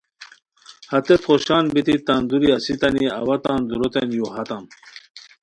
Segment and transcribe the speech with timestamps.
[0.91, 4.63] ہتیت خوشان بیتی تان دوری اسیتانی اوا تان دوروتین یو ہاتام